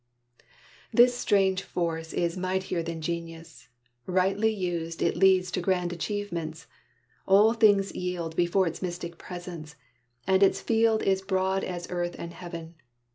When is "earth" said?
11.91-12.15